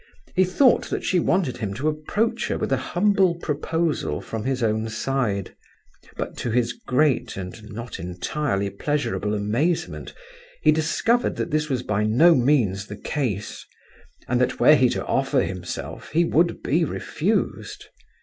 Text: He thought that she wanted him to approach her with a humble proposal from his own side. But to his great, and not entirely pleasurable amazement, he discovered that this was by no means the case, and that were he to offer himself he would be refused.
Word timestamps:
He 0.35 0.45
thought 0.45 0.89
that 0.89 1.03
she 1.03 1.19
wanted 1.19 1.57
him 1.57 1.75
to 1.75 1.87
approach 1.87 2.47
her 2.47 2.57
with 2.57 2.71
a 2.71 2.75
humble 2.97 3.35
proposal 3.35 4.19
from 4.19 4.45
his 4.45 4.63
own 4.63 4.89
side. 4.89 5.53
But 6.17 6.35
to 6.37 6.49
his 6.49 6.73
great, 6.73 7.37
and 7.37 7.71
not 7.71 7.99
entirely 7.99 8.71
pleasurable 8.71 9.35
amazement, 9.35 10.15
he 10.63 10.71
discovered 10.71 11.35
that 11.35 11.51
this 11.51 11.69
was 11.69 11.83
by 11.83 12.03
no 12.03 12.33
means 12.33 12.87
the 12.87 12.97
case, 12.97 13.63
and 14.27 14.41
that 14.41 14.59
were 14.59 14.73
he 14.73 14.89
to 14.89 15.05
offer 15.05 15.41
himself 15.43 16.13
he 16.13 16.25
would 16.25 16.63
be 16.63 16.83
refused. 16.83 17.85